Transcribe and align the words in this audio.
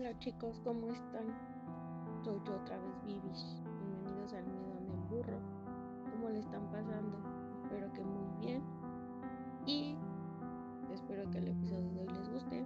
Hola 0.00 0.18
chicos, 0.18 0.58
¿cómo 0.64 0.86
están? 0.86 1.26
Soy 2.24 2.40
yo 2.46 2.56
otra 2.56 2.78
vez 2.78 3.04
Vivish. 3.04 3.60
Bienvenidos 3.84 4.32
al 4.32 4.46
Miedo 4.46 4.72
a 4.72 4.80
mi 4.80 4.96
burro. 5.10 5.38
¿Cómo 6.10 6.30
le 6.30 6.38
están 6.38 6.64
pasando? 6.70 7.18
Espero 7.64 7.92
que 7.92 8.02
muy 8.02 8.40
bien. 8.40 8.62
Y 9.66 9.98
espero 10.90 11.28
que 11.30 11.36
el 11.36 11.48
episodio 11.48 11.90
de 11.90 12.00
hoy 12.00 12.08
les 12.14 12.30
guste. 12.30 12.64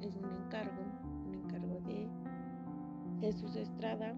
Es 0.00 0.16
un 0.16 0.24
encargo, 0.24 0.82
un 1.28 1.34
encargo 1.36 1.78
de 1.82 2.08
Jesús 3.20 3.54
Estrada. 3.54 4.16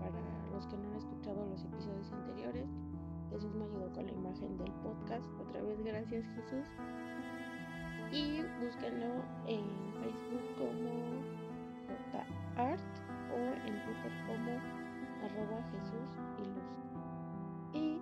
Para 0.00 0.18
los 0.50 0.66
que 0.68 0.76
no 0.78 0.88
han 0.88 0.96
escuchado 0.96 1.46
los 1.48 1.62
episodios 1.64 2.10
anteriores, 2.14 2.66
Jesús 3.28 3.54
me 3.54 3.64
ayudó 3.66 3.92
con 3.92 4.06
la 4.06 4.12
imagen 4.12 4.56
del 4.56 4.72
podcast. 4.72 5.26
Otra 5.38 5.60
vez 5.60 5.84
gracias 5.84 6.24
Jesús. 6.28 6.66
Y 8.10 8.40
búsquenlo 8.64 9.22
en 9.46 9.66
Facebook 10.00 10.56
como 10.56 11.47
Art 12.58 12.80
o 13.30 13.38
en 13.38 13.74
Twitter 13.84 14.12
como 14.26 14.50
arroba 15.22 15.62
Jesús 15.70 16.10
y 16.38 16.44
Luz. 16.50 16.74
Y 17.72 18.00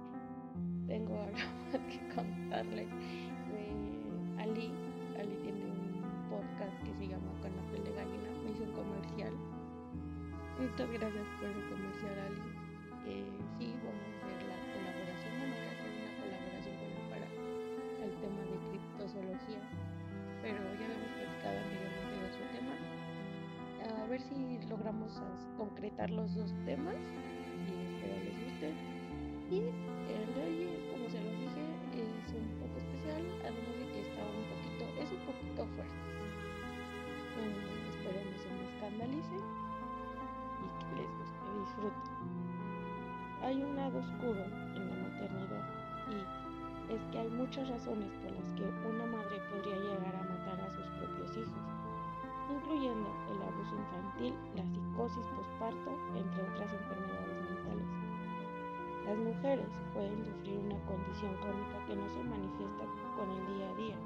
tengo 0.87 1.15
más 1.33 1.81
que 1.91 2.01
contarles 2.15 2.89
de 2.89 4.43
Ali. 4.43 4.73
Ali 5.19 5.37
tiene 5.43 5.65
un 5.65 6.03
podcast 6.31 6.77
que 6.85 6.95
se 6.95 7.09
llama 7.09 7.31
Con 7.43 7.55
la 7.55 7.63
piel 7.71 7.85
de 7.85 7.93
gallina. 7.93 8.31
Me 8.45 8.51
hizo 8.53 8.65
un 8.65 8.73
comercial. 8.73 9.35
Muchas 10.59 10.89
gracias 10.89 11.27
por 11.37 11.49
el 11.53 11.63
comercial, 11.69 12.17
Ali. 12.17 12.67
Eh, 13.07 13.29
sí, 13.59 13.75
vamos 13.85 14.03
a 14.03 14.25
hacer 14.25 14.41
la 14.49 14.57
colaboración. 14.73 15.33
Bueno, 15.37 15.53
voy 15.53 15.69
a 15.69 15.73
hacer 15.77 15.91
una 15.93 16.13
colaboración 16.17 16.75
con 16.81 16.91
para 17.13 17.29
el 17.29 18.13
tema 18.25 18.41
de 18.41 18.57
criptozoología. 18.73 19.61
Pero 20.41 20.65
ya 20.81 20.87
lo 20.89 20.95
hemos 20.97 21.13
platicado 21.13 21.96
a 24.07 24.09
ver 24.09 24.21
si 24.21 24.61
logramos 24.71 25.21
concretar 25.59 26.11
los 26.11 26.33
dos 26.33 26.55
temas 26.65 26.95
y 26.95 27.75
espero 27.91 28.15
les 28.23 28.39
guste. 28.39 28.71
Y 29.51 29.59
el 29.59 30.27
de 30.31 30.43
hoy, 30.47 30.79
como 30.93 31.11
se 31.11 31.19
los 31.19 31.35
dije, 31.35 31.67
es 31.91 32.31
un 32.31 32.47
poco 32.63 32.79
especial, 32.79 33.27
además 33.43 33.75
de 33.75 33.87
que 33.91 34.01
está 34.07 34.23
un 34.23 34.47
poquito, 34.47 34.85
es 35.03 35.11
un 35.11 35.23
poquito 35.27 35.67
fuerte. 35.75 35.99
Um, 37.35 37.51
espero 37.91 38.19
no 38.31 38.39
se 38.39 38.49
me 38.55 38.63
escandalicen 38.71 39.45
y 40.63 40.67
que 40.79 41.03
les 41.03 41.11
guste, 41.19 41.43
disfruten. 41.59 42.15
Hay 43.43 43.59
un 43.59 43.75
lado 43.75 43.99
oscuro 43.99 44.45
en 44.79 44.87
la 44.87 44.97
maternidad 45.03 45.67
y 46.15 46.95
es 46.95 47.03
que 47.11 47.19
hay 47.19 47.29
muchas 47.31 47.69
razones 47.69 48.13
por 48.23 48.31
las 48.31 48.47
que 48.55 48.71
una 48.87 49.07
madre 49.07 49.43
podría 49.51 49.75
llegar 49.83 50.15
a 50.15 50.23
matar 50.31 50.61
a 50.63 50.71
sus 50.71 50.87
propios 50.95 51.37
hijos 51.39 51.66
incluyendo 52.57 53.09
el 53.31 53.43
abuso 53.43 53.75
infantil, 53.77 54.35
la 54.57 54.65
psicosis 54.65 55.27
postparto, 55.37 55.91
entre 56.17 56.43
otras 56.43 56.73
enfermedades 56.73 57.39
mentales. 57.45 57.89
Las 59.05 59.19
mujeres 59.19 59.71
pueden 59.93 60.25
sufrir 60.25 60.59
una 60.59 60.81
condición 60.89 61.33
crónica 61.37 61.77
que 61.87 61.97
no 61.97 62.09
se 62.09 62.23
manifiesta 62.25 62.85
con 63.15 63.29
el 63.31 63.43
día 63.55 63.69
a 63.71 63.75
día, 63.77 63.99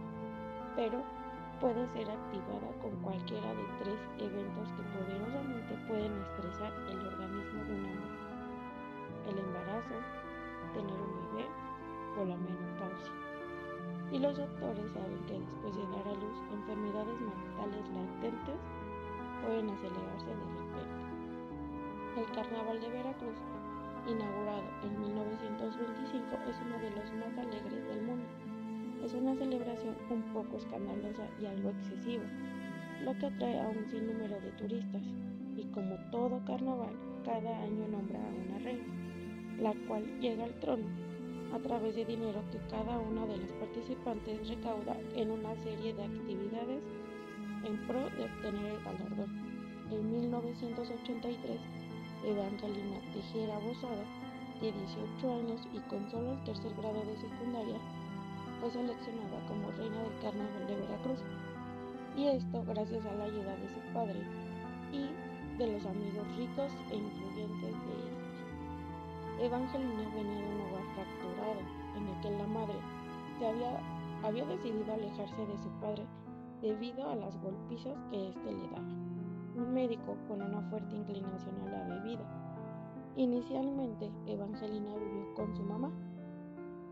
pero 0.77 0.99
puede 1.61 1.87
ser 1.89 2.11
activada 2.11 2.69
con 2.83 2.93
cualquiera 3.03 3.55
de 3.55 3.65
tres 3.81 4.01
eventos 4.19 4.69
que 4.75 4.83
poderosamente 4.93 5.75
pueden 5.87 6.13
estresar 6.21 6.73
el 6.91 7.07
organismo 7.07 7.65
de 7.65 7.73
una 7.75 7.95
mujer. 7.95 8.31
El 9.31 9.39
embarazo, 9.39 9.97
tener 10.75 10.99
un 11.01 11.13
bebé 11.17 11.47
o 12.19 12.25
la 12.25 12.37
menopausia 12.37 13.20
y 14.13 14.19
los 14.19 14.37
doctores 14.37 14.91
saben 14.93 15.23
que 15.27 15.39
después 15.39 15.77
de 15.77 15.83
dar 15.95 16.09
a 16.09 16.19
luz 16.19 16.37
enfermedades 16.53 17.21
mentales 17.21 17.87
latentes 17.95 18.59
pueden 19.43 19.71
acelerarse 19.71 20.27
de 20.27 20.47
repente. 20.59 21.11
El 22.19 22.27
Carnaval 22.35 22.81
de 22.81 22.89
Veracruz, 22.89 23.39
inaugurado 24.11 24.67
en 24.83 25.01
1925, 25.01 26.27
es 26.51 26.57
uno 26.67 26.79
de 26.79 26.91
los 26.91 27.07
más 27.23 27.39
alegres 27.39 27.87
del 27.87 28.03
mundo. 28.03 28.27
Es 29.05 29.15
una 29.15 29.35
celebración 29.37 29.97
un 30.11 30.23
poco 30.35 30.57
escandalosa 30.57 31.27
y 31.41 31.47
algo 31.47 31.71
excesiva, 31.71 32.25
lo 33.05 33.17
que 33.17 33.27
atrae 33.27 33.61
a 33.61 33.69
un 33.69 33.87
sinnúmero 33.87 34.41
de 34.41 34.51
turistas. 34.59 35.03
Y 35.57 35.65
como 35.73 35.97
todo 36.11 36.43
carnaval, 36.45 36.95
cada 37.25 37.63
año 37.63 37.87
nombra 37.87 38.19
a 38.19 38.29
una 38.29 38.59
reina, 38.59 38.85
la 39.61 39.75
cual 39.87 40.05
llega 40.21 40.45
al 40.45 40.55
trono 40.59 41.10
a 41.53 41.59
través 41.59 41.97
de 41.97 42.05
dinero 42.05 42.43
que 42.53 42.59
cada 42.71 42.99
una 42.99 43.27
de 43.27 43.39
las 43.39 43.53
participantes 43.53 44.49
recauda 44.49 44.97
en 45.15 45.31
una 45.31 45.55
serie 45.63 45.95
de 45.95 46.05
actividades 46.05 46.83
en 47.65 47.77
pro 47.87 48.01
de 48.11 48.25
obtener 48.25 48.67
el 48.67 48.85
galardón. 48.85 49.31
En 49.91 50.13
1983, 50.13 51.61
Evangelina 52.25 53.01
Tejera 53.13 53.59
Bozada, 53.59 54.05
de 54.61 54.73
18 54.73 55.35
años 55.35 55.61
y 55.73 55.79
con 55.89 56.09
solo 56.11 56.33
el 56.33 56.45
tercer 56.45 56.73
grado 56.75 57.03
de 57.05 57.17
secundaria, 57.17 57.79
fue 58.61 58.71
seleccionada 58.71 59.41
como 59.49 59.71
reina 59.73 60.03
del 60.03 60.21
carnaval 60.23 60.67
de 60.69 60.77
Veracruz. 60.77 61.21
Y 62.17 62.27
esto 62.27 62.63
gracias 62.67 63.05
a 63.07 63.15
la 63.15 63.25
ayuda 63.25 63.57
de 63.57 63.69
su 63.69 63.81
padre 63.93 64.21
y 64.93 65.59
de 65.59 65.73
los 65.73 65.85
amigos 65.87 66.27
ricos 66.37 66.73
e 66.91 66.97
influyentes 66.97 67.61
de 67.61 67.69
este. 67.71 68.30
Evangelina 69.41 70.07
venía 70.15 70.37
de 70.37 70.55
un 70.55 70.61
hogar 70.61 70.85
fracturado, 70.95 71.61
en 71.97 72.07
el 72.07 72.21
que 72.21 72.31
la 72.31 72.47
madre 72.47 72.75
se 73.39 73.47
había, 73.47 73.81
había 74.23 74.45
decidido 74.45 74.93
alejarse 74.93 75.47
de 75.47 75.57
su 75.57 75.71
padre 75.81 76.05
debido 76.61 77.09
a 77.09 77.17
las 77.17 77.41
golpizas 77.41 77.97
que 78.11 78.29
éste 78.29 78.53
le 78.53 78.69
daba. 78.69 78.87
Un 79.57 79.73
médico 79.73 80.15
con 80.29 80.43
una 80.43 80.61
fuerte 80.69 80.95
inclinación 80.95 81.55
a 81.63 81.71
la 81.71 81.89
bebida. 81.89 82.23
Inicialmente, 83.17 84.11
Evangelina 84.27 84.95
vivió 84.97 85.35
con 85.35 85.57
su 85.57 85.63
mamá, 85.63 85.91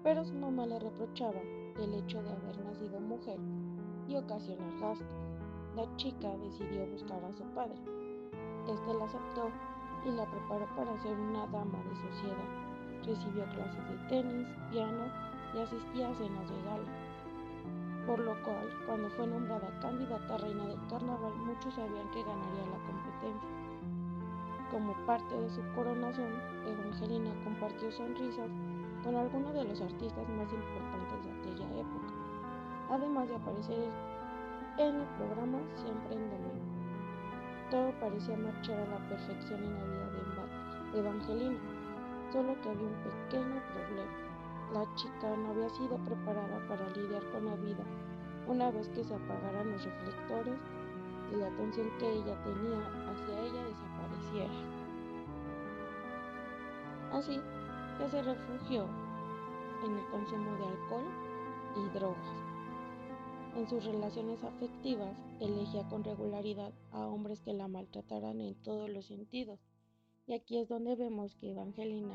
pero 0.03 0.25
su 0.25 0.33
mamá 0.33 0.65
le 0.65 0.79
reprochaba 0.79 1.41
el 1.79 1.95
hecho 1.95 2.23
de 2.23 2.31
haber 2.31 2.65
nacido 2.65 2.99
mujer 2.99 3.39
y 4.09 4.17
ocasionar 4.17 4.73
gastos. 4.81 5.07
La 5.77 5.85
chica 5.97 6.35
decidió 6.39 6.87
buscar 6.87 7.23
a 7.25 7.33
su 7.35 7.45
padre. 7.55 7.77
Este 8.67 8.95
la 8.95 9.05
aceptó 9.05 9.51
y 10.05 10.11
la 10.11 10.25
preparó 10.27 10.67
para 10.77 10.99
ser 11.03 11.19
una 11.19 11.47
dama 11.47 11.79
de 11.85 11.97
sociedad. 11.97 12.49
Recibió 13.05 13.45
clases 13.55 13.89
de 13.89 13.97
tenis, 14.09 14.49
piano 14.71 15.07
y 15.55 15.59
asistía 15.59 16.09
a 16.09 16.15
cenas 16.15 16.49
de 16.49 16.63
gala. 16.63 17.09
Por 18.07 18.19
lo 18.21 18.33
cual, 18.43 18.67
cuando 18.87 19.11
fue 19.11 19.27
nombrada 19.27 19.69
candidata 19.81 20.39
reina 20.39 20.67
del 20.67 20.87
carnaval, 20.89 21.35
muchos 21.37 21.75
sabían 21.75 22.11
que 22.11 22.23
ganaría 22.23 22.65
la 22.73 22.81
competencia. 22.87 23.49
Como 24.71 24.93
parte 25.07 25.35
de 25.35 25.51
su 25.51 25.63
coronación, 25.75 26.33
Evangelina 26.67 27.31
compartió 27.45 27.91
sonrisas 27.93 28.51
con 29.03 29.15
algunos 29.15 29.55
de 29.55 29.65
los 29.65 29.81
artistas 29.81 30.29
más 30.29 30.53
importantes 30.53 31.25
de 31.25 31.31
aquella 31.33 31.81
época, 31.81 32.13
además 32.91 33.29
de 33.29 33.37
aparecer 33.37 33.89
en 34.79 34.95
el 34.95 35.07
programa 35.17 35.59
Siempre 35.77 36.15
en 36.15 36.31
Domingo. 36.31 36.68
Todo 37.71 37.93
parecía 38.01 38.37
marchar 38.37 38.81
a 38.81 38.87
la 38.87 39.09
perfección 39.09 39.63
en 39.63 39.75
la 39.75 39.85
vida 39.85 40.09
de 40.93 40.99
Evangelina, 41.01 41.59
solo 42.33 42.59
que 42.63 42.71
había 42.71 42.87
un 42.87 43.03
pequeño 43.05 43.63
problema. 43.75 44.29
La 44.73 44.95
chica 44.95 45.37
no 45.37 45.51
había 45.51 45.69
sido 45.71 45.99
preparada 45.99 46.67
para 46.67 46.89
lidiar 46.91 47.23
con 47.31 47.45
la 47.45 47.57
vida 47.57 47.85
una 48.47 48.71
vez 48.71 48.89
que 48.89 49.05
se 49.05 49.15
apagaran 49.15 49.71
los 49.71 49.85
reflectores 49.85 50.59
y 51.31 51.37
la 51.37 51.49
atención 51.49 51.91
que 51.99 52.11
ella 52.11 52.43
tenía 52.43 52.79
hacia 53.11 53.41
ella 53.41 53.65
desapareciera. 53.65 54.55
Así 57.13 57.41
que 57.99 58.09
se 58.09 58.23
refugió 58.23 58.87
en 59.85 59.99
el 59.99 60.07
consumo 60.07 60.51
de 60.57 60.65
alcohol 60.65 61.05
y 61.77 61.99
drogas. 61.99 62.48
En 63.59 63.67
sus 63.67 63.85
relaciones 63.85 64.45
afectivas, 64.45 65.21
elegía 65.41 65.83
con 65.89 66.05
regularidad 66.05 66.73
a 66.93 67.09
hombres 67.09 67.41
que 67.41 67.53
la 67.53 67.67
maltrataran 67.67 68.41
en 68.41 68.55
todos 68.63 68.89
los 68.89 69.07
sentidos. 69.07 69.59
Y 70.29 70.35
aquí 70.35 70.59
es 70.59 70.69
donde 70.69 70.95
vemos 70.95 71.35
que 71.35 71.51
Evangelina 71.51 72.15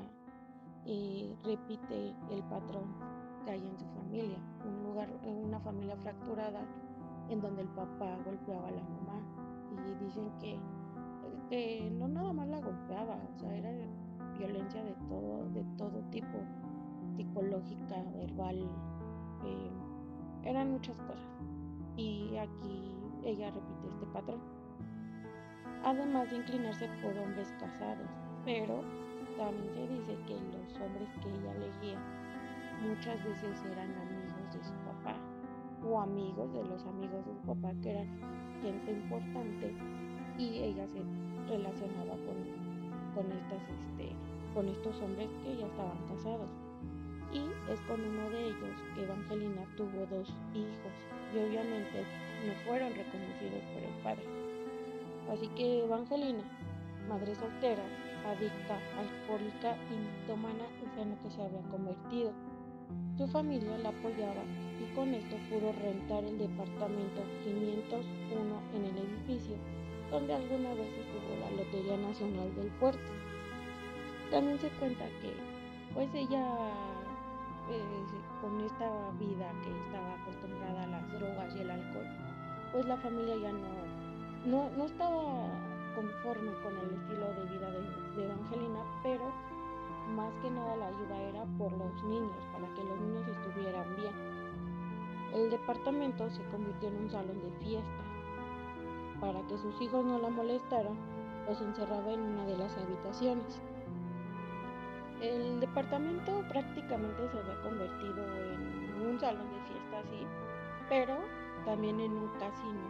eh, 0.86 1.36
repite 1.44 2.16
el 2.32 2.44
patrón 2.44 2.96
que 3.44 3.52
hay 3.52 3.60
en 3.60 3.78
su 3.78 3.86
familia, 3.88 4.38
un 4.66 4.84
lugar, 4.84 5.10
una 5.26 5.60
familia 5.60 5.98
fracturada 5.98 6.66
en 7.30 7.42
donde 7.42 7.64
el 7.64 7.70
papá 7.70 8.18
golpeaba 8.24 8.70
a 8.70 8.72
la 8.72 8.84
mamá 8.84 9.22
y 9.70 10.06
dicen 10.06 10.32
que, 10.40 10.58
que 11.50 11.92
no 11.92 12.08
nada 12.08 12.32
más 12.32 12.48
la 12.48 12.62
golpeaba, 12.62 13.20
o 13.36 13.38
sea, 13.38 13.54
era 13.54 13.70
violencia 14.40 14.82
de 14.82 14.96
todo, 15.10 15.50
de 15.50 15.66
todo 15.78 16.02
tipo, 16.10 16.40
psicológica, 17.18 18.02
verbal, 18.14 18.66
eh, 19.44 19.83
eran 20.46 20.72
muchas 20.72 20.98
cosas. 20.98 21.42
Y 21.96 22.36
aquí 22.38 22.96
ella 23.24 23.52
repite 23.52 23.88
este 23.90 24.06
patrón. 24.08 24.40
Además 25.84 26.30
de 26.30 26.38
inclinarse 26.38 26.88
por 27.02 27.18
hombres 27.18 27.54
casados. 27.60 28.08
Pero 28.46 28.82
también 29.38 29.74
se 29.74 29.88
dice 29.88 30.18
que 30.28 30.34
los 30.34 30.80
hombres 30.80 31.10
que 31.22 31.30
ella 31.30 31.54
elegía 31.56 32.00
muchas 32.82 33.24
veces 33.24 33.64
eran 33.72 33.92
amigos 33.98 34.54
de 34.54 34.64
su 34.64 34.74
papá 34.86 35.16
o 35.86 36.00
amigos 36.00 36.52
de 36.54 36.64
los 36.64 36.86
amigos 36.86 37.26
de 37.26 37.34
su 37.34 37.42
papá 37.42 37.74
que 37.82 37.92
eran 37.92 38.08
gente 38.62 38.92
importante 38.92 39.74
y 40.38 40.58
ella 40.60 40.88
se 40.88 41.02
relacionaba 41.50 42.14
con, 42.14 42.38
con, 43.16 43.32
estas, 43.32 43.62
este, 43.70 44.16
con 44.54 44.68
estos 44.68 45.02
hombres 45.02 45.30
que 45.44 45.58
ya 45.58 45.66
estaban 45.68 45.98
casados. 46.08 46.50
Y 47.34 47.72
es 47.72 47.80
con 47.82 48.00
uno 48.00 48.30
de 48.30 48.48
ellos 48.48 48.76
que 48.96 49.04
Evangelina 49.04 49.64
tuvo 49.76 50.06
dos 50.06 50.30
hijos 50.54 50.94
y 51.34 51.38
obviamente 51.40 52.06
no 52.46 52.54
fueron 52.66 52.94
reconocidos 52.94 53.64
por 53.74 53.84
el 53.84 54.04
padre. 54.04 54.26
Así 55.32 55.48
que 55.50 55.84
Evangelina, 55.84 56.44
madre 57.10 57.34
soltera, 57.36 57.84
adicta, 58.28 58.78
alcohólica 59.00 59.76
y 59.90 60.22
mitomana, 60.22 60.66
es 60.86 61.02
en 61.02 61.10
lo 61.10 61.22
que 61.24 61.32
se 61.32 61.42
había 61.42 61.62
convertido. 61.72 62.32
Su 63.18 63.28
familia 63.28 63.78
la 63.80 63.90
apoyaba 63.90 64.44
y 64.80 64.96
con 64.96 65.14
esto 65.14 65.36
pudo 65.50 65.72
rentar 65.82 66.24
el 66.24 66.38
departamento 66.38 67.24
501 67.44 68.62
en 68.76 68.86
el 68.86 68.98
edificio 68.98 69.58
donde 70.14 70.32
alguna 70.32 70.70
vez 70.76 70.90
estuvo 70.94 71.36
la 71.40 71.50
Lotería 71.58 71.98
Nacional 71.98 72.54
del 72.56 72.68
Puerto. 72.80 73.12
También 74.30 74.60
se 74.60 74.70
cuenta 74.78 75.06
que 75.22 75.34
pues 75.94 76.08
ella 76.14 76.46
eh, 77.70 78.06
con 78.42 78.60
esta 78.62 79.10
vida 79.20 79.52
que 79.64 79.72
estaba 79.86 80.14
acostumbrada 80.22 80.84
a 80.84 80.88
las 80.88 81.12
drogas 81.14 81.56
y 81.56 81.60
el 81.60 81.72
alcohol, 81.72 82.08
pues 82.72 82.86
la 82.86 82.98
familia 82.98 83.36
ya 83.38 83.52
no, 83.52 83.70
no, 84.46 84.70
no 84.78 84.86
estaba 84.86 85.48
conforme 85.96 86.52
con 86.62 86.78
el 86.78 86.96
estilo 86.96 87.28
de 87.34 87.46
vida 87.54 87.72
de, 87.72 88.26
Evangelina, 88.26 88.84
pero 89.02 89.32
más 90.16 90.34
que 90.42 90.50
nada 90.50 90.76
la 90.76 90.88
ayuda 90.88 91.22
era 91.22 91.46
por 91.58 91.72
los 91.72 92.04
niños, 92.04 92.36
para 92.52 92.68
que 92.74 92.84
los 92.84 93.00
niños 93.00 93.28
estuvieran 93.28 93.96
bien. 93.96 94.14
El 95.34 95.50
departamento 95.50 96.30
se 96.30 96.44
convirtió 96.50 96.90
en 96.90 97.04
un 97.04 97.10
salón 97.10 97.42
de 97.42 97.52
fiesta. 97.66 98.04
Para 99.20 99.42
que 99.48 99.58
sus 99.58 99.82
hijos 99.82 100.06
no 100.06 100.20
la 100.20 100.30
molestaran, 100.30 100.96
los 101.48 101.62
encerraba 101.62 102.12
en 102.12 102.22
una 102.22 102.46
de 102.46 102.58
las 102.58 102.78
habitaciones. 102.78 103.62
El 105.24 105.62
departamento 105.62 106.44
prácticamente 106.50 107.30
se 107.30 107.40
había 107.40 107.56
convertido 107.62 108.26
en 108.44 109.08
un 109.08 109.18
salón 109.18 109.48
de 109.48 109.62
fiesta, 109.72 110.04
sí, 110.12 110.28
pero 110.90 111.18
también 111.64 111.98
en 112.02 112.12
un 112.12 112.28
casino 112.40 112.84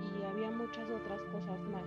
y 0.00 0.24
había 0.24 0.50
muchas 0.52 0.88
otras 0.88 1.20
cosas 1.30 1.60
más. 1.68 1.84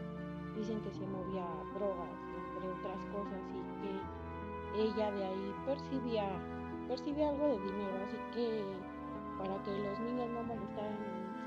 Dicen 0.56 0.80
que 0.82 0.94
se 0.94 1.08
movía 1.08 1.44
drogas, 1.74 2.14
entre 2.38 2.70
otras 2.70 3.04
cosas, 3.10 3.42
y 3.50 3.66
que 3.82 4.84
ella 4.84 5.10
de 5.10 5.26
ahí 5.26 5.56
percibía, 5.66 6.30
percibía 6.88 7.30
algo 7.30 7.48
de 7.48 7.60
dinero, 7.60 7.98
así 8.06 8.18
que 8.36 8.64
para 9.40 9.58
que 9.64 9.72
los 9.72 10.00
niños 10.02 10.30
no 10.30 10.44
molestaran 10.44 10.98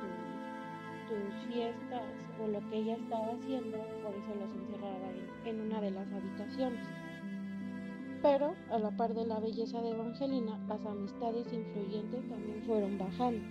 sus, 0.01 1.47
fiestas 1.47 2.11
o 2.43 2.49
lo 2.49 2.59
que 2.71 2.77
ella 2.79 2.97
estaba 2.97 3.35
haciendo, 3.35 3.79
por 4.03 4.15
eso 4.15 4.35
los 4.35 4.51
encerraba 4.51 5.13
en 5.45 5.61
una 5.61 5.81
de 5.81 5.91
las 5.93 6.11
habitaciones. 6.11 7.02
Pero 8.23 8.55
a 8.71 8.79
la 8.79 8.97
par 8.97 9.15
de 9.15 9.27
la 9.27 9.41
belleza 9.41 9.83
de 9.83 9.91
Evangelina, 9.91 10.57
las 10.69 10.87
amistades 10.87 11.53
influyentes 11.53 12.29
también 12.29 12.63
fueron 12.65 12.97
bajando. 12.97 13.45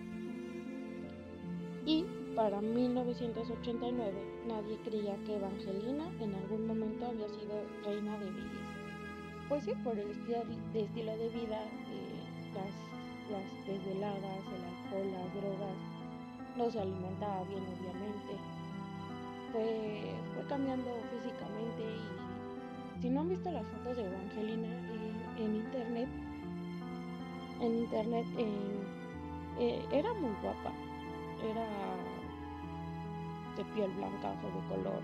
Y 1.86 2.06
para 2.38 2.62
1989 2.62 4.14
nadie 4.48 4.78
creía 4.86 5.18
que 5.26 5.36
Evangelina 5.36 6.06
en 6.22 6.36
algún 6.36 6.68
momento 6.68 7.06
había 7.06 7.28
sido 7.28 7.62
reina 7.84 8.18
de 8.20 8.32
belleza. 8.32 8.72
Pues 9.50 9.66
sí, 9.66 9.74
por 9.84 10.00
el 10.00 10.10
estilo 10.10 10.40
de, 11.18 11.30
vida, 11.30 11.60
eh, 11.92 12.24
las, 12.56 12.72
las 13.30 13.68
desveladas, 13.68 14.46
el 14.56 14.64
alcohol, 14.64 15.12
las 15.12 15.34
drogas, 15.36 15.78
no 16.56 16.72
se 16.72 16.80
alimentaba 16.80 17.44
bien 17.44 17.64
obviamente. 17.64 18.38
Fue, 19.52 20.16
fue 20.34 20.48
cambiando 20.48 20.90
físicamente 21.12 21.84
y 21.84 22.21
si 23.02 23.10
no 23.10 23.22
han 23.22 23.30
visto 23.30 23.52
las 23.52 23.66
fotos 23.68 23.98
de 23.98 24.06
Evangelina 24.06 24.68
en, 25.38 25.56
internet, 25.56 26.08
en 27.60 27.76
internet 27.80 28.26
eh, 29.58 29.86
era 29.92 30.14
muy 30.14 30.32
guapa. 30.42 30.72
Era 31.50 31.66
de 33.58 33.66
piel 33.74 33.92
blanca, 33.92 34.32
de 34.32 34.76
color, 34.76 35.02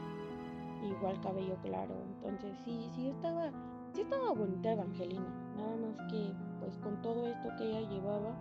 igual 0.84 1.20
cabello 1.22 1.56
claro. 1.64 1.96
Entonces 2.24 2.58
sí, 2.64 2.90
sí 2.96 3.10
estaba, 3.10 3.50
sí 3.94 4.02
estaba 4.02 4.34
bonita 4.34 4.74
Evangelina. 4.74 5.28
Nada 5.56 5.76
más 5.78 6.12
que 6.12 6.32
pues 6.60 6.78
con 6.78 7.02
todo 7.02 7.28
esto 7.28 7.50
que 7.58 7.64
ella 7.66 7.90
llevaba, 7.90 8.36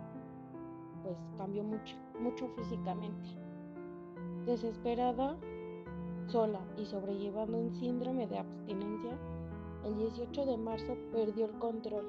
pues 1.03 1.17
cambió 1.37 1.63
mucho, 1.63 1.95
mucho 2.19 2.47
físicamente. 2.55 3.29
Desesperada, 4.45 5.35
sola 6.27 6.61
y 6.77 6.85
sobrellevando 6.85 7.57
un 7.57 7.73
síndrome 7.73 8.27
de 8.27 8.39
abstinencia, 8.39 9.17
el 9.85 9.97
18 9.97 10.45
de 10.45 10.57
marzo 10.57 10.97
perdió 11.11 11.45
el 11.45 11.59
control 11.59 12.05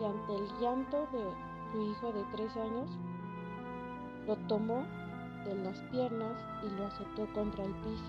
y 0.00 0.04
ante 0.04 0.34
el 0.34 0.46
llanto 0.60 1.08
de 1.12 1.24
su 1.72 1.82
hijo 1.82 2.12
de 2.12 2.24
tres 2.32 2.56
años, 2.56 2.90
lo 4.26 4.36
tomó 4.48 4.84
de 5.44 5.54
las 5.56 5.80
piernas 5.90 6.36
y 6.64 6.76
lo 6.76 6.86
azotó 6.86 7.26
contra 7.32 7.64
el 7.64 7.74
piso. 7.76 8.04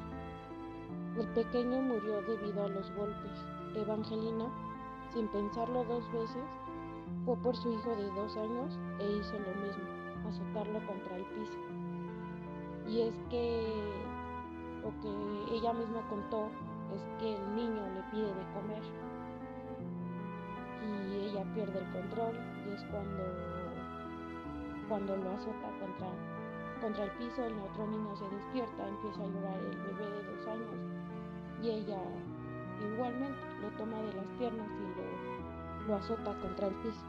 El 1.19 1.27
pequeño 1.29 1.81
murió 1.81 2.21
debido 2.21 2.63
a 2.65 2.69
los 2.69 2.89
golpes. 2.95 3.45
Evangelina, 3.75 4.45
sin 5.13 5.27
pensarlo 5.27 5.83
dos 5.85 6.09
veces, 6.11 6.43
fue 7.25 7.35
por 7.37 7.55
su 7.55 7.71
hijo 7.71 7.95
de 7.95 8.05
dos 8.11 8.35
años 8.37 8.79
e 8.99 9.11
hizo 9.17 9.33
lo 9.33 9.53
mismo, 9.61 10.27
azotarlo 10.27 10.85
contra 10.87 11.17
el 11.17 11.25
piso. 11.25 11.59
Y 12.87 13.01
es 13.01 13.13
que 13.29 13.83
lo 14.83 14.89
que 15.01 15.55
ella 15.55 15.73
misma 15.73 16.01
contó 16.09 16.49
es 16.93 17.01
que 17.19 17.35
el 17.37 17.55
niño 17.55 17.81
le 17.93 18.01
pide 18.11 18.27
de 18.27 18.53
comer 18.53 18.83
y 20.81 21.15
ella 21.29 21.43
pierde 21.53 21.79
el 21.79 21.91
control 21.91 22.35
y 22.65 22.71
es 22.71 22.83
cuando, 22.85 23.23
cuando 24.89 25.15
lo 25.17 25.31
azota 25.31 25.69
contra, 25.79 26.07
contra 26.81 27.03
el 27.03 27.11
piso, 27.11 27.45
el 27.45 27.57
otro 27.59 27.87
niño 27.87 28.15
se 28.15 28.27
despierta, 28.29 28.87
empieza 28.87 29.23
a 29.23 29.27
llorar 29.27 29.59
el 29.59 29.77
bebé 29.77 30.09
de 30.09 30.23
dos 30.35 30.47
años 30.47 31.01
y 31.61 31.69
ella 31.69 31.99
igualmente 32.93 33.39
lo 33.61 33.69
toma 33.77 33.97
de 34.01 34.13
las 34.13 34.25
piernas 34.39 34.67
y 34.67 35.83
lo, 35.85 35.87
lo 35.87 35.95
azota 35.95 36.33
contra 36.39 36.67
el 36.67 36.73
piso. 36.75 37.05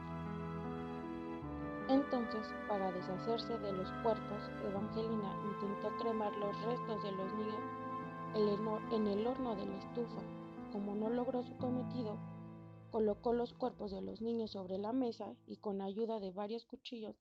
Entonces, 1.89 2.47
para 2.69 2.93
deshacerse 2.93 3.59
de 3.59 3.73
los 3.73 3.91
cuerpos, 4.03 4.51
Evangelina 4.65 5.37
intentó 5.45 5.97
cremar 5.99 6.35
los 6.37 6.63
restos 6.63 7.03
de 7.03 7.13
los 7.13 7.35
niños 7.35 7.83
en 8.93 9.07
el 9.07 9.27
horno 9.27 9.55
de 9.57 9.67
la 9.67 9.77
estufa. 9.77 10.23
Como 10.73 10.95
no 10.95 11.11
logró 11.11 11.43
su 11.43 11.57
cometido, 11.59 12.17
colocó 12.91 13.33
los 13.33 13.53
cuerpos 13.53 13.91
de 13.91 14.01
los 14.01 14.23
niños 14.23 14.53
sobre 14.53 14.79
la 14.79 14.93
mesa 14.93 15.35
y 15.47 15.57
con 15.57 15.83
ayuda 15.83 16.21
de 16.21 16.31
varios 16.31 16.65
cuchillos 16.65 17.17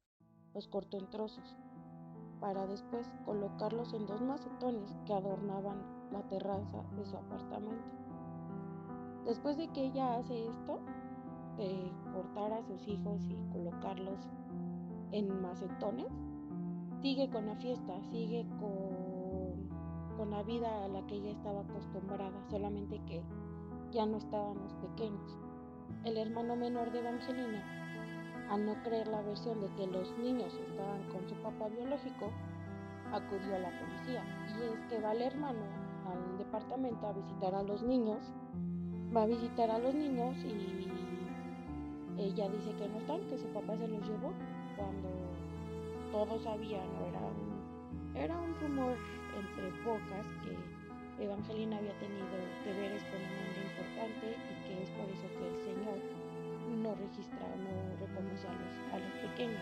los 0.53 0.67
cortó 0.67 0.97
en 0.97 1.09
trozos, 1.09 1.55
para 2.39 2.67
después 2.67 3.09
colocarlos 3.25 3.93
en 3.93 4.05
dos 4.05 4.21
macetones 4.21 4.93
que 5.05 5.13
adornaban 5.13 5.81
la 6.11 6.21
terraza 6.27 6.83
de 6.97 7.05
su 7.05 7.15
apartamento. 7.15 7.89
Después 9.25 9.57
de 9.57 9.69
que 9.69 9.85
ella 9.85 10.15
hace 10.15 10.47
esto, 10.47 10.79
de 11.57 11.91
cortar 12.13 12.53
a 12.53 12.63
sus 12.63 12.87
hijos 12.87 13.21
y 13.29 13.35
colocarlos 13.51 14.19
en 15.11 15.41
macetones, 15.41 16.07
sigue 17.01 17.29
con 17.29 17.45
la 17.47 17.55
fiesta, 17.55 18.01
sigue 18.11 18.45
con 18.59 19.11
con 20.21 20.29
la 20.29 20.43
vida 20.43 20.85
a 20.85 20.87
la 20.87 21.01
que 21.07 21.15
ella 21.15 21.31
estaba 21.31 21.61
acostumbrada, 21.61 22.31
solamente 22.51 23.01
que 23.07 23.23
ya 23.91 24.05
no 24.05 24.17
estaban 24.17 24.55
los 24.59 24.73
pequeños. 24.75 25.37
El 26.03 26.15
hermano 26.15 26.55
menor 26.55 26.91
de 26.91 26.99
Evangelina, 26.99 27.63
al 28.49 28.65
no 28.65 28.75
creer 28.83 29.07
la 29.07 29.23
versión 29.23 29.59
de 29.61 29.67
que 29.75 29.87
los 29.87 30.15
niños 30.19 30.53
estaban 30.69 31.01
con 31.09 31.27
su 31.27 31.33
papá 31.41 31.69
biológico, 31.69 32.31
acudió 33.11 33.55
a 33.55 33.59
la 33.59 33.79
policía. 33.79 34.23
Y 34.59 34.63
es 34.71 34.85
que 34.89 35.01
va 35.01 35.13
el 35.13 35.23
hermano 35.23 35.63
al 36.05 36.37
departamento 36.37 37.07
a 37.07 37.13
visitar 37.13 37.55
a 37.55 37.63
los 37.63 37.81
niños, 37.81 38.19
va 39.15 39.23
a 39.23 39.27
visitar 39.27 39.71
a 39.71 39.79
los 39.79 39.95
niños 39.95 40.37
y 40.43 41.00
ella 42.17 42.49
dice 42.49 42.71
que 42.75 42.87
no 42.87 42.97
están, 42.97 43.21
que 43.29 43.37
su 43.37 43.47
papá 43.47 43.77
se 43.77 43.87
los 43.87 44.01
llevó, 44.07 44.33
cuando 44.75 45.09
todos 46.11 46.43
sabían, 46.43 46.87
no 46.99 47.05
era 47.07 47.19
un, 47.19 48.15
era 48.15 48.37
un 48.37 48.55
rumor 48.59 48.95
entre 49.37 49.71
pocas 49.83 50.25
que 50.43 51.23
Evangelina 51.23 51.77
había 51.77 51.93
tenido 51.99 52.25
deberes 52.65 53.03
con 53.05 53.21
un 53.21 53.33
hombre 53.37 53.61
importante 53.61 54.27
y 54.33 54.53
que 54.65 54.83
es 54.83 54.89
por 54.91 55.07
eso 55.09 55.27
que 55.37 55.47
el 55.47 55.59
Señor 55.61 55.97
no 56.81 56.95
registra 56.95 57.45
o 57.45 57.55
no 57.61 57.73
reconoce 58.01 58.47
a 58.47 58.53
los, 58.57 58.73
a 58.93 58.97
los 58.97 59.13
pequeños. 59.29 59.61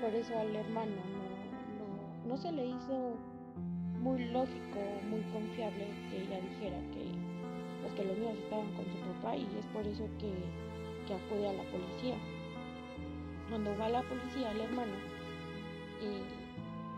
Por 0.00 0.14
eso 0.14 0.38
al 0.38 0.54
hermano 0.54 1.02
no, 1.02 2.30
no, 2.30 2.36
se 2.36 2.52
le 2.52 2.66
hizo 2.66 3.16
muy 3.98 4.26
lógico, 4.26 4.80
muy 5.10 5.22
confiable 5.32 5.90
que 6.10 6.22
ella 6.22 6.40
dijera 6.40 6.78
que, 6.94 7.10
pues 7.82 7.92
que 7.94 8.04
los 8.04 8.16
niños 8.16 8.38
estaban 8.38 8.70
con 8.74 8.84
su 8.86 8.98
papá 9.18 9.36
y 9.36 9.44
es 9.58 9.66
por 9.74 9.86
eso 9.86 10.08
que, 10.18 10.30
que 11.08 11.14
acude 11.14 11.48
a 11.48 11.52
la 11.54 11.64
policía. 11.72 12.16
Cuando 13.48 13.74
va 13.78 13.88
la 13.88 14.02
policía 14.02 14.52
el 14.52 14.60
hermano, 14.60 14.92
eh, 16.02 16.22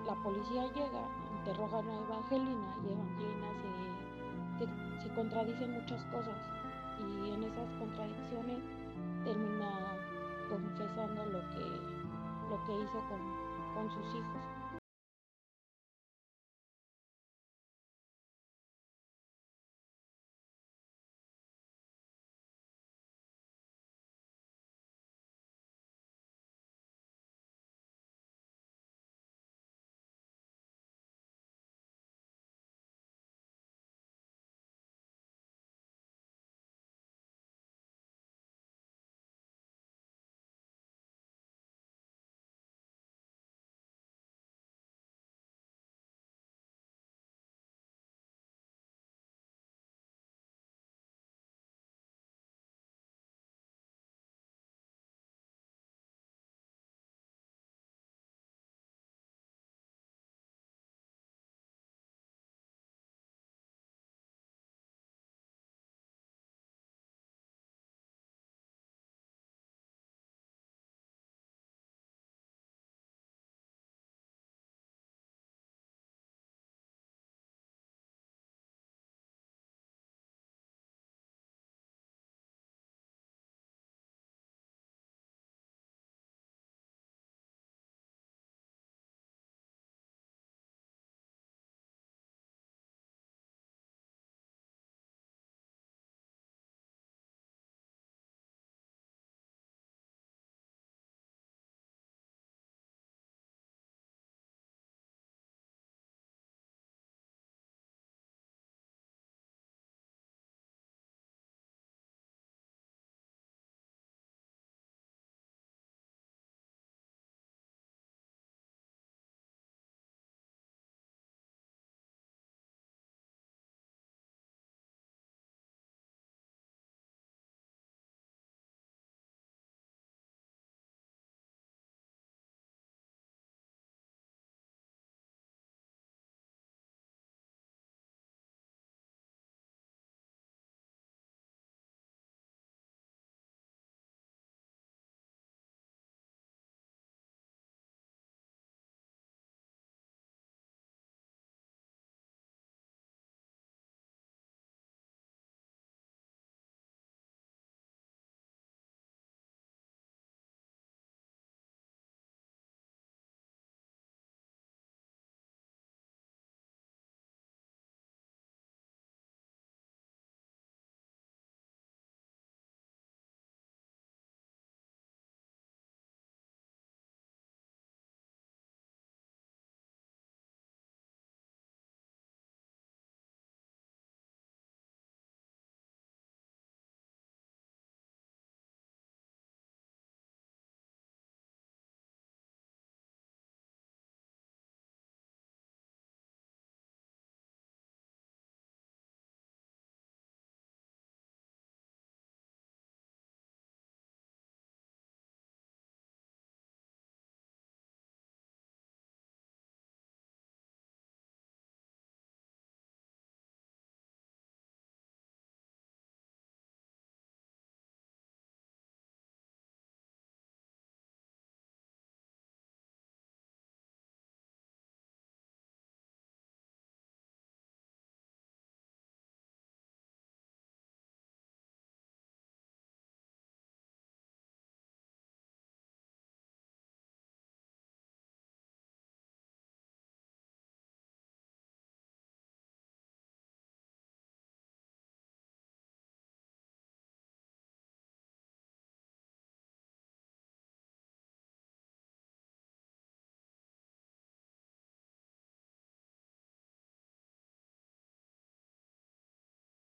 la 0.04 0.14
policía 0.14 0.66
llega 0.74 1.06
interrogan 1.38 1.88
a 1.88 1.98
Evangelina 2.02 2.74
y 2.82 2.92
Evangelina 2.92 3.46
se, 4.58 4.66
se, 4.66 5.08
se 5.08 5.14
contradice 5.14 5.64
muchas 5.66 6.02
cosas 6.06 6.34
y 6.98 7.30
en 7.30 7.44
esas 7.44 7.70
contradicciones 7.78 8.58
termina 9.24 9.96
confesando 10.50 11.24
lo 11.26 11.40
que, 11.54 11.64
lo 12.50 12.58
que 12.66 12.82
hizo 12.82 12.98
con, 13.08 13.22
con 13.74 13.90
sus 13.94 14.14
hijos. 14.16 14.49